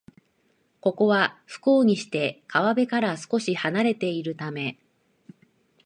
[0.79, 4.79] ここは、不幸にして川辺から少しはなれているため